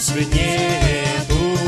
лучше 0.00 0.24
нету, 0.24 1.58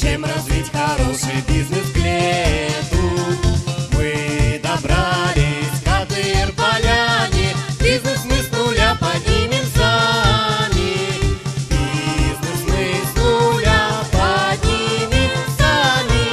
чем 0.00 0.24
развить 0.24 0.70
хороший 0.70 1.42
бизнес 1.48 1.90
к 1.90 1.96
лету. 1.96 3.10
Мы 3.92 4.60
добрались 4.62 5.82
к 5.84 5.88
Адыр 5.88 6.52
поляне, 6.52 7.56
бизнес 7.80 8.24
мы 8.26 8.36
с 8.36 8.50
нуля 8.52 8.96
поднимем 9.00 9.64
сами. 9.74 10.94
Бизнес 11.68 12.60
мы 12.68 12.94
с 13.02 13.16
нуля 13.18 14.04
поднимем 14.12 15.30
сами. 15.58 16.24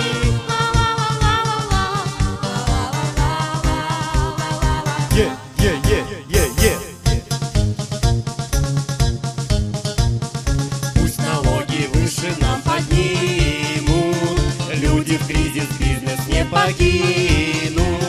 Е, 5.15 5.31
е, 5.57 5.71
е. 5.89 6.20
кризис 15.27 15.67
бизнес 15.79 16.27
не 16.27 16.45
покинут. 16.45 18.01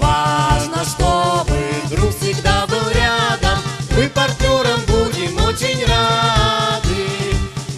Важно, 0.00 0.84
чтобы 0.84 1.58
друг 1.90 2.10
всегда 2.16 2.66
был 2.66 2.88
рядом, 2.94 3.58
мы 3.96 4.08
партнером 4.08 4.80
будем 4.86 5.36
очень 5.44 5.84
рады. 5.86 7.06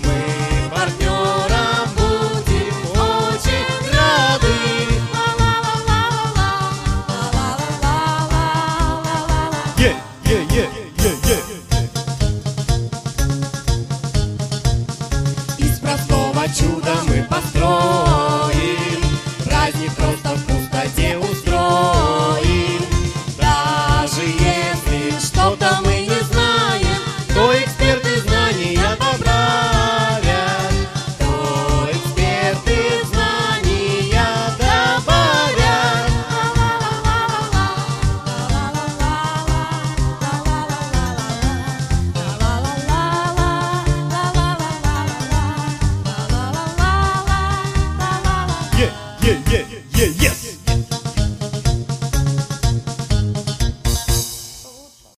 Мы 0.05 0.71
партнером 0.71 1.89
будем 1.97 2.77
очень 2.93 3.93
рады. 3.93 4.55
Yeah, 9.79 9.97
yeah, 10.25 10.45
yeah, 10.51 10.69
yeah, 10.99 11.17
yeah. 11.29 11.43
Из 15.59 15.79
простого 15.79 16.47
чуда 16.49 16.95
мы 17.07 17.23
построим 17.29 17.80